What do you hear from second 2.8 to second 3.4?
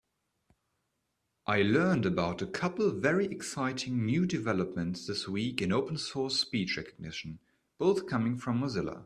very